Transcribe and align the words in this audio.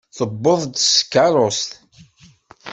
Tuweḍ-d 0.15 0.75
s 0.79 0.87
tkeṛṛust. 0.97 1.69